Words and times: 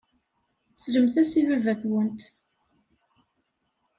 Sellemt-as 0.81 1.31
i 1.39 1.41
baba-twent. 1.47 2.21